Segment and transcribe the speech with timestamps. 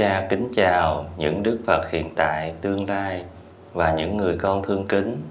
[0.00, 3.24] Cha kính chào những Đức Phật hiện tại, tương lai
[3.72, 5.22] và những người con thương kính.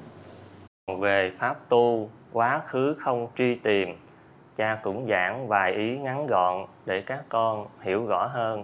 [1.00, 3.98] Về Pháp tu, quá khứ không truy tìm,
[4.56, 8.64] cha cũng giảng vài ý ngắn gọn để các con hiểu rõ hơn.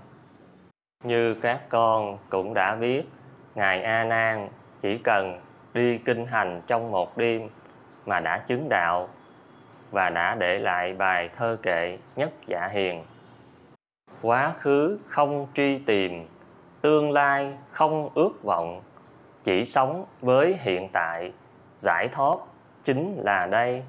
[1.03, 3.03] Như các con cũng đã biết,
[3.55, 4.49] Ngài A Nan
[4.79, 5.39] chỉ cần
[5.73, 7.49] đi kinh hành trong một đêm
[8.05, 9.09] mà đã chứng đạo
[9.91, 13.03] và đã để lại bài thơ kệ nhất dạ hiền
[14.21, 16.25] quá khứ không truy tìm,
[16.81, 18.81] tương lai không ước vọng.
[19.43, 21.33] Chỉ sống với hiện tại,
[21.77, 22.39] giải thoát
[22.83, 23.83] chính là đây.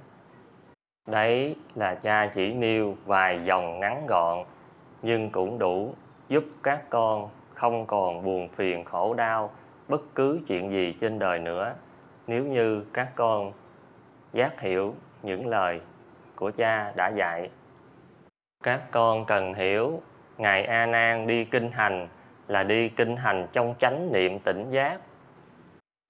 [1.09, 4.45] Đấy là cha chỉ nêu vài dòng ngắn gọn,
[5.03, 5.95] nhưng cũng đủ
[6.29, 9.51] giúp các con không còn buồn phiền khổ đau
[9.89, 11.75] bất cứ chuyện gì trên đời nữa.
[12.27, 13.53] Nếu như các con
[14.33, 15.81] giác hiểu những lời
[16.37, 17.51] của cha đã dạy,
[18.65, 20.01] các con cần hiểu
[20.39, 22.09] ngài a nan đi kinh hành
[22.49, 24.99] là đi kinh hành trong chánh niệm tỉnh giác.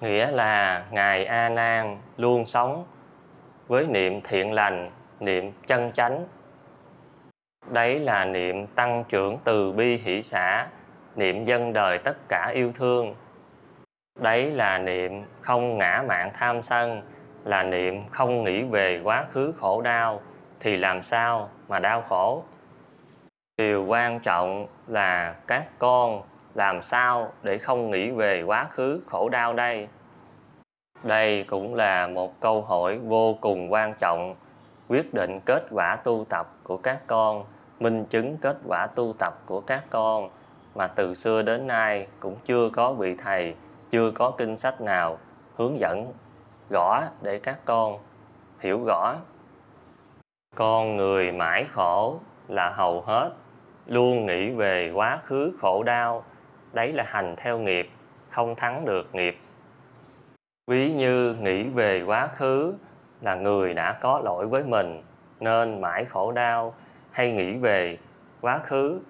[0.03, 2.85] Nghĩa là ngài a nan luôn sống
[3.69, 6.25] với niệm thiện lành, niệm chân chánh.
[7.71, 10.67] Đấy là niệm tăng trưởng từ bi hỷ xã,
[11.17, 13.15] niệm dân đời tất cả yêu thương.
[14.21, 17.03] Đấy là niệm không ngã mạng tham sân,
[17.45, 20.21] là niệm không nghĩ về quá khứ khổ đau,
[20.61, 22.45] thì làm sao mà đau khổ?
[23.59, 26.23] Điều quan trọng là các con
[26.55, 29.89] làm sao để không nghĩ về quá khứ khổ đau đây?
[31.03, 34.35] Đây cũng là một câu hỏi vô cùng quan trọng.
[34.89, 37.45] Quyết định kết quả tu tập của các con,
[37.81, 40.31] minh chứng kết quả tu tập của các con
[40.75, 43.55] mà từ xưa đến nay cũng chưa có vị thầy,
[43.91, 45.19] chưa có kinh sách nào
[45.57, 46.13] hướng dẫn
[46.71, 47.99] rõ để các con
[48.61, 49.15] hiểu rõ.
[50.57, 52.19] Con người mãi khổ
[52.49, 53.31] là hầu hết
[53.87, 56.25] luôn nghĩ về quá khứ khổ đau.
[56.73, 57.91] Đấy là hành theo nghiệp,
[58.31, 59.39] không thắng được nghiệp.
[60.71, 62.75] Ví như nghĩ về quá khứ
[63.21, 65.03] là người đã có lỗi với mình,
[65.41, 66.75] nên mãi khổ đau.
[67.13, 67.99] Hay nghĩ về
[68.41, 69.01] quá khứ,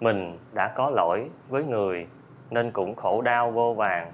[0.00, 2.06] mình đã có lỗi với người,
[2.50, 4.12] nên cũng khổ đau vô vàng.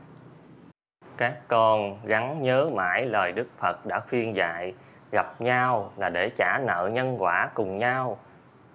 [1.16, 4.75] Các con gắn nhớ mãi lời đức phật đã khuyên dạy,
[5.12, 8.19] gặp nhau là để trả nợ nhân quả cùng nhau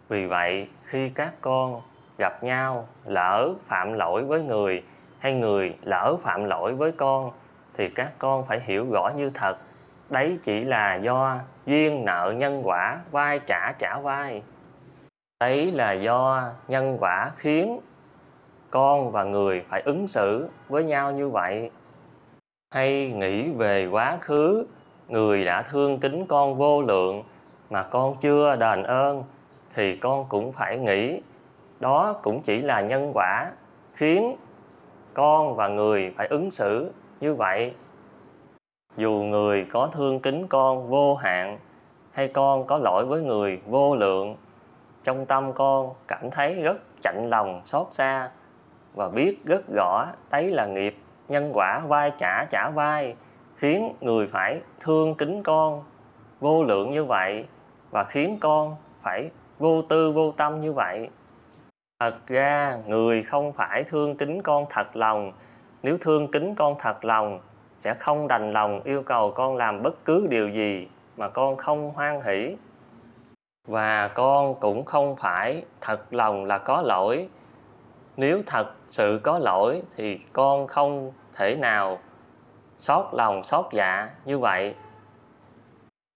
[0.08, 1.82] vì vậy, khi các con
[2.18, 4.84] gặp nhau lỡ phạm lỗi với người
[5.20, 7.32] hay người lỡ phạm lỗi với con,
[7.74, 9.58] thì các con phải hiểu rõ như thật,
[10.10, 14.42] đấy chỉ là do duyên nợ nhân quả, vai trả trả vai.
[15.40, 17.80] Đấy là do nhân quả khiến
[18.72, 21.72] con và người phải ứng xử với nhau như vậy.
[22.74, 24.68] Hay nghĩ về quá khứ,
[25.08, 27.24] người đã thương kính con vô lượng
[27.70, 29.24] mà con chưa đền ơn
[29.76, 31.22] thì con cũng phải nghĩ,
[31.80, 33.52] đó cũng chỉ là nhân quả
[33.94, 34.36] khiến
[35.14, 37.74] con và người phải ứng xử như vậy.
[38.98, 41.60] Dù người có thương kính con vô hạn,
[42.12, 44.36] hay con có lỗi với người vô lượng,
[45.04, 48.30] trong tâm con cảm thấy rất chạnh lòng, xót xa
[48.94, 50.98] và biết rất rõ đấy là nghiệp
[51.28, 53.16] nhân quả vai trả trả vai
[53.56, 55.84] khiến người phải thương kính con
[56.40, 57.46] vô lượng như vậy
[57.92, 59.30] và khiến con phải
[59.60, 61.10] vô tư, vô tâm như vậy.
[62.00, 65.32] Thật ra, người không phải thương kính con thật lòng.
[65.84, 67.40] Nếu thương kính con thật lòng,
[67.80, 71.92] sẽ không đành lòng yêu cầu con làm bất cứ điều gì mà con không
[71.92, 72.56] hoan hỷ.
[73.68, 77.28] Và con cũng không phải thật lòng là có lỗi.
[78.18, 82.00] Nếu thật sự có lỗi, thì con không thể nào
[82.80, 84.76] xót lòng xót dạ như vậy.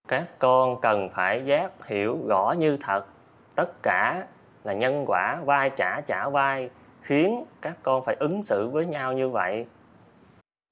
[0.08, 3.06] Các con cần phải giác hiểu rõ như thật
[3.59, 4.24] tất cả
[4.64, 6.70] là nhân quả, vai trả trả vai,
[7.02, 9.66] khiến các con phải ứng xử với nhau như vậy.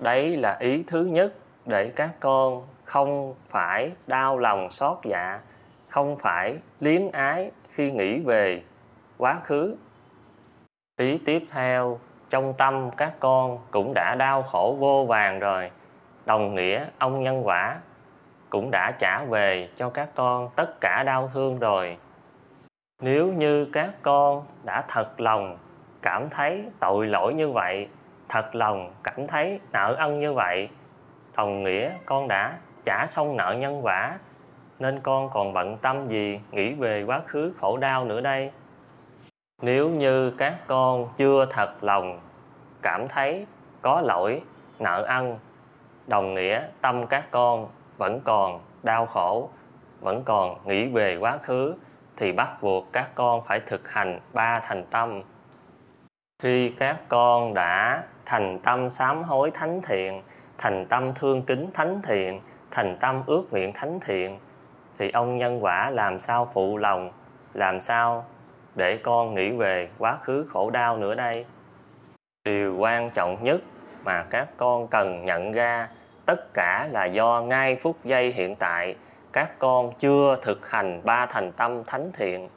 [0.03, 1.33] Đấy là ý thứ nhất
[1.65, 5.39] để các con không phải đau lòng, xót dạ
[5.87, 8.63] không phải liếm ái khi nghĩ về
[9.17, 9.75] quá khứ.
[10.99, 15.71] Ý tiếp theo, trong tâm các con cũng đã đau khổ vô vàng rồi.
[16.25, 17.79] Đồng nghĩa, ông nhân quả
[18.49, 21.97] cũng đã trả về cho các con tất cả đau thương rồi
[23.01, 25.57] nếu như các con đã thật lòng
[26.01, 27.87] cảm thấy tội lỗi như vậy,
[28.29, 30.69] thật lòng cảm thấy nợ ân như vậy,
[31.35, 34.19] đồng nghĩa con đã trả xong nợ nhân quả,
[34.79, 38.51] nên con còn bận tâm gì nghĩ về quá khứ khổ đau nữa đây?
[39.61, 42.19] Nếu như các con chưa thật lòng
[42.81, 43.45] cảm thấy
[43.81, 44.41] có lỗi,
[44.79, 45.39] nợ ân,
[46.07, 47.67] đồng nghĩa tâm các con
[47.97, 49.49] vẫn còn đau khổ,
[49.99, 51.75] vẫn còn nghĩ về quá khứ
[52.17, 55.21] thì bắt buộc các con phải thực hành ba thành tâm.
[56.43, 60.21] Khi các con đã thành tâm sám hối thánh thiện,
[60.57, 62.39] thành tâm thương kính thánh thiện,
[62.71, 64.39] thành tâm ước nguyện thánh thiện,
[64.97, 67.11] thì ông nhân quả làm sao phụ lòng,
[67.53, 68.25] làm sao
[68.75, 71.45] để con nghĩ về quá khứ khổ đau nữa đây?
[72.45, 73.61] Điều quan trọng nhất
[74.03, 75.87] mà các con cần nhận ra
[76.25, 78.95] tất cả là do ngay phút giây hiện tại
[79.33, 82.49] các con chưa thực hành ba thành tâm thánh thiện.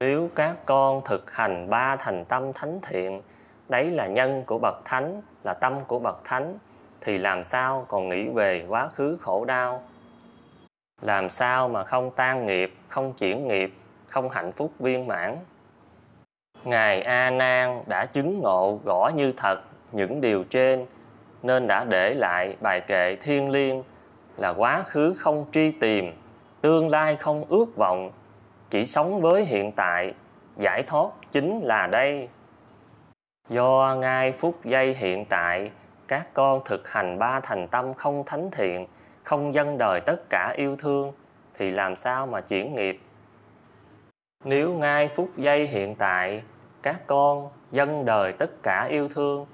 [0.00, 3.22] Nếu các con thực hành ba thành tâm thánh thiện,
[3.68, 6.58] đấy là nhân của bậc thánh, là tâm của bậc thánh,
[7.00, 9.82] thì làm sao còn nghĩ về quá khứ khổ đau?
[11.02, 13.74] Làm sao mà không tan nghiệp, không chuyển nghiệp,
[14.06, 15.36] không hạnh phúc viên mãn?
[16.64, 19.60] Ngài a nan đã chứng ngộ rõ như thật
[19.92, 20.86] những điều trên,
[21.42, 23.82] nên đã để lại bài kệ thiên liêng
[24.36, 26.12] là quá khứ không tri tìm,
[26.60, 28.10] tương lai không ước vọng,
[28.68, 30.14] chỉ sống với hiện tại,
[30.56, 32.28] giải thoát chính là đây.
[33.48, 35.70] Do ngay phút giây hiện tại,
[36.08, 38.86] các con thực hành ba thành tâm không thánh thiện,
[39.22, 41.12] không dâng đời tất cả yêu thương,
[41.54, 43.00] thì làm sao mà chuyển nghiệp?
[44.44, 46.42] Nếu ngay phút giây hiện tại,
[46.82, 49.46] các con dâng đời tất cả yêu thương,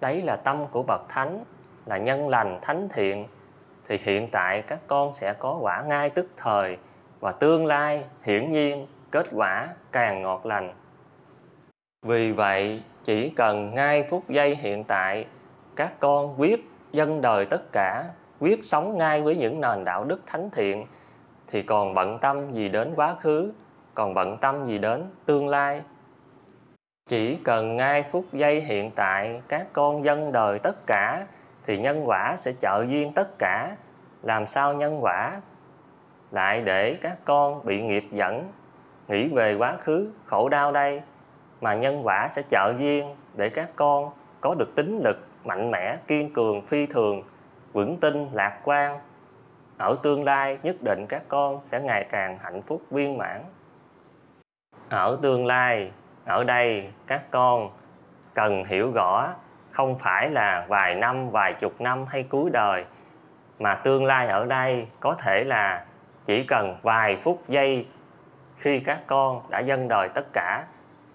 [0.00, 1.44] đấy là tâm của bậc thánh,
[1.86, 3.26] là nhân lành thánh thiện
[3.88, 6.76] thì hiện tại các con sẽ có quả ngay tức thời
[7.20, 10.74] và tương lai hiển nhiên kết quả càng ngọt lành.
[12.06, 15.26] Vì vậy, chỉ cần ngay phút giây hiện tại,
[15.76, 18.04] các con quyết dân đời tất cả,
[18.40, 20.86] quyết sống ngay với những nền đạo đức thánh thiện,
[21.46, 23.52] thì còn bận tâm gì đến quá khứ,
[23.94, 25.82] còn bận tâm gì đến tương lai.
[27.06, 31.26] Chỉ cần ngay phút giây hiện tại, các con dân đời tất cả
[31.68, 33.76] thì nhân quả sẽ trợ duyên tất cả.
[34.22, 35.40] Làm sao nhân quả?
[36.30, 38.52] Lại để các con bị nghiệp dẫn,
[39.08, 41.02] nghĩ về quá khứ, khổ đau đây.
[41.60, 44.10] Mà nhân quả sẽ trợ duyên để các con
[44.40, 47.22] có được tính lực mạnh mẽ, kiên cường, phi thường,
[47.72, 49.00] vững tin, lạc quan.
[49.78, 53.44] Ở tương lai, nhất định các con sẽ ngày càng hạnh phúc viên mãn.
[54.88, 55.90] Ở tương lai,
[56.24, 57.70] ở đây, các con
[58.34, 59.34] cần hiểu rõ
[59.78, 62.84] không phải là vài năm, vài chục năm hay cuối đời,
[63.58, 65.84] mà tương lai ở đây có thể là
[66.24, 67.86] chỉ cần vài phút giây
[68.56, 70.64] khi các con đã dâng đời tất cả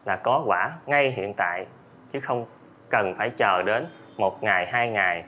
[0.06, 1.66] là có quả ngay hiện tại,
[2.12, 2.46] chứ không
[2.90, 3.88] cần phải chờ đến
[4.18, 5.24] một ngày, hai ngày.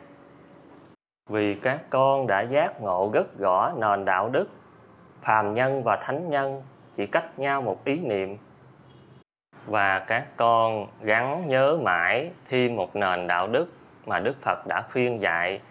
[1.29, 4.49] Vì các con đã giác ngộ rất rõ nền đạo đức,
[5.21, 8.37] phàm nhân và thánh nhân chỉ cách nhau một ý niệm
[9.65, 13.73] và các con gắn nhớ mãi thêm một nền đạo đức
[14.05, 15.61] mà đức phật đã khuyên dạy.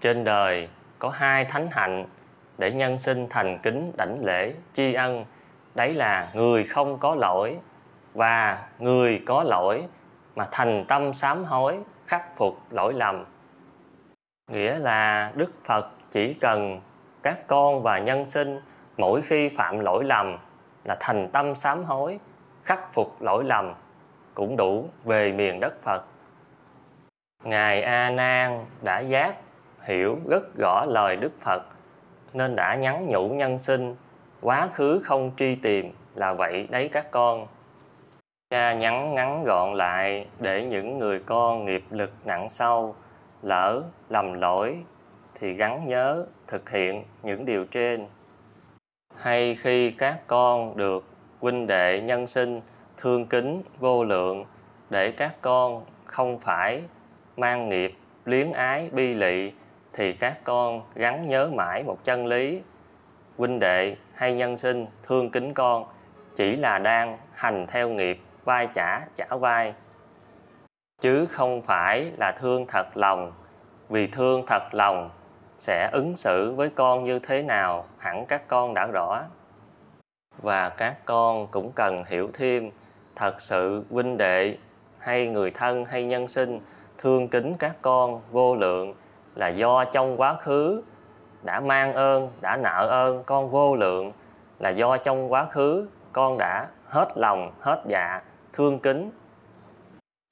[0.00, 0.68] Trên đời
[0.98, 2.06] có hai thánh hạnh
[2.58, 5.24] để nhân sinh thành kính đảnh lễ tri ân.
[5.74, 7.56] Đấy là người không có lỗi
[8.14, 9.84] và người có lỗi
[10.36, 13.24] mà thành tâm sám hối, khắc phục lỗi lầm.
[14.50, 16.80] Nghĩa là đức phật chỉ cần
[17.22, 18.60] các con và nhân sinh
[18.96, 20.38] mỗi khi phạm lỗi lầm
[20.84, 22.18] là thành tâm sám hối
[22.64, 23.74] khắc phục lỗi lầm
[24.34, 26.04] cũng đủ về miền đất phật.
[27.44, 29.36] Ngài a nan đã giác,
[29.82, 31.62] hiểu rất rõ lời đức phật,
[32.32, 33.96] nên đã nhắn nhủ nhân sinh,
[34.40, 37.46] quá khứ không truy tìm là vậy đấy các con.
[38.50, 42.94] Cha nhắn ngắn gọn lại để những người con nghiệp lực nặng sâu
[43.42, 44.76] lỡ lầm lỗi
[45.34, 48.06] thì gắn nhớ thực hiện những điều trên.
[49.16, 51.04] Hay khi các con được
[51.42, 52.60] huynh đệ nhân sinh
[52.96, 54.44] thương kính vô lượng
[54.90, 56.82] để các con không phải
[57.36, 57.94] mang nghiệp
[58.24, 59.52] luyến ái, bi lị,
[59.92, 62.60] thì các con gắn nhớ mãi một chân lý.
[63.38, 65.84] Huynh đệ hay nhân sinh thương kính con
[66.36, 69.74] chỉ là đang hành theo nghiệp, vai trả trả vai.
[71.00, 73.32] Chứ không phải là thương thật lòng,
[73.88, 75.10] vì thương thật lòng
[75.58, 79.22] sẽ ứng xử với con như thế nào hẳn các con đã rõ
[80.42, 82.70] và các con cũng cần hiểu thêm,
[83.16, 84.56] thật sự huynh đệ
[84.98, 86.60] hay người thân hay nhân sinh
[86.98, 88.94] thương kính các con vô lượng
[89.34, 90.82] là do trong quá khứ
[91.42, 94.12] đã mang ơn, đã nợ ơn con vô lượng,
[94.58, 98.22] là do trong quá khứ con đã hết lòng, hết dạ
[98.52, 99.10] thương kính.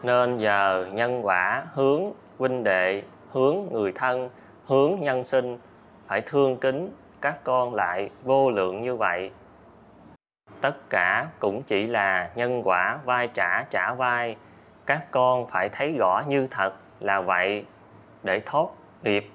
[0.03, 2.03] Nên giờ nhân quả hướng
[2.39, 3.03] huynh đệ,
[3.33, 4.31] hướng người thân,
[4.67, 5.59] hướng nhân sinh
[6.07, 9.31] phải thương kính các con lại vô lượng như vậy
[10.61, 14.37] tất cả cũng chỉ là nhân quả, vai trả trả vai.
[14.87, 17.65] Các con phải thấy rõ như thật là vậy,
[18.23, 18.67] để thoát
[19.03, 19.31] nghiệp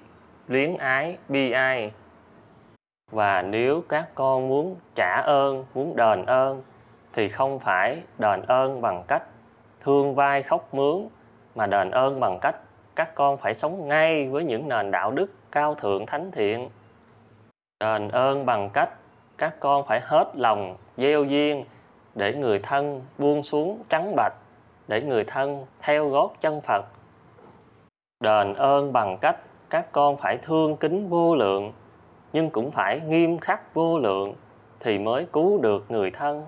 [0.48, 1.92] luyến ái, bi ai.
[3.10, 6.62] Và nếu các con muốn trả ơn, muốn đền ơn,
[7.12, 9.22] thì không phải đền ơn bằng cách
[9.80, 11.08] thương vai khóc mướn,
[11.54, 12.56] mà đền ơn bằng cách
[12.96, 16.68] các con phải sống ngay với những nền đạo đức cao thượng thánh thiện.
[17.80, 18.90] Đền ơn bằng cách
[19.38, 21.64] các con phải hết lòng gieo duyên
[22.14, 24.34] để người thân buông xuống trắng bạch,
[24.88, 26.84] để người thân theo gót chân phật.
[28.20, 29.36] Đền ơn bằng cách
[29.70, 31.72] các con phải thương kính vô lượng,
[32.32, 34.34] nhưng cũng phải nghiêm khắc vô lượng
[34.80, 36.44] thì mới cứu được người thân.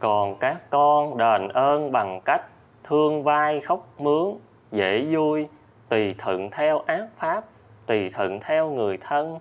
[0.00, 2.42] Còn các con đền ơn bằng cách
[2.84, 4.34] thương vai khóc mướn,
[4.72, 5.48] dễ vui,
[5.88, 7.44] tùy thuận theo ác pháp,
[7.86, 9.38] tùy thuận theo người thân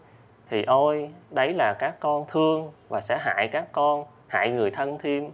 [0.50, 4.98] thì ôi, đấy là các con thương và sẽ hại các con, hại người thân
[4.98, 5.30] thêm.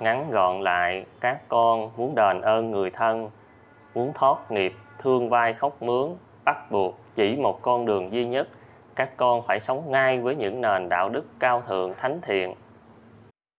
[0.00, 3.30] Ngắn gọn lại, các con muốn đền ơn người thân,
[3.94, 6.08] muốn thoát nghiệp, thương vai khóc mướn,
[6.44, 8.48] bắt buộc chỉ một con đường duy nhất,
[8.96, 12.54] các con phải sống ngay với những nền đạo đức cao thượng thánh thiện.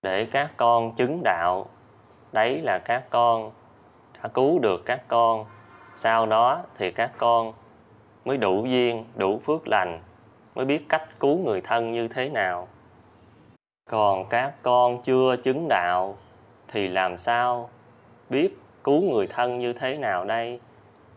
[0.02, 1.66] Để các con chứng đạo,
[2.32, 3.52] đấy là các con
[4.24, 5.46] đã cứu được các con.
[5.96, 7.54] Sau đó thì các con
[8.26, 10.02] mới đủ duyên, đủ phước lành
[10.56, 12.68] mới biết cách cứu người thân như thế nào.
[13.90, 16.18] Còn các con chưa chứng đạo,
[16.68, 17.70] thì làm sao
[18.30, 20.60] biết cứu người thân như thế nào đây?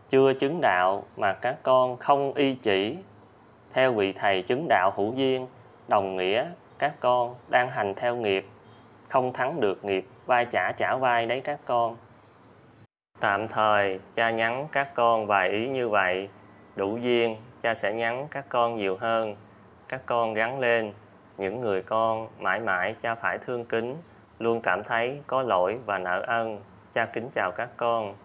[0.09, 2.97] Chưa chứng đạo mà các con không y chỉ.
[3.73, 5.47] Theo vị thầy chứng đạo hữu duyên,
[5.87, 6.45] đồng nghĩa
[6.79, 8.47] các con đang hành theo nghiệp,
[9.07, 11.97] không thắng được nghiệp, vai trả trả vai đấy các con.
[13.19, 16.29] Tạm thời, cha nhắn các con vài ý như vậy
[16.79, 19.35] đủ duyên, cha sẽ nhắn các con nhiều hơn.
[19.87, 20.93] Các con gắn lên.
[21.37, 23.97] Những người con mãi mãi cha phải thương kính,
[24.39, 26.61] luôn cảm thấy có lỗi và nợ ân.
[26.93, 28.15] Cha kính chào các con.